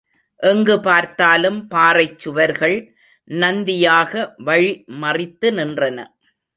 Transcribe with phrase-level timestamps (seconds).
[0.39, 2.77] எங்கு பார்த்தாலும் பாறைச் சுவர்கள்
[3.29, 5.97] நந்தியாக வழி மறைத்து நின்றன.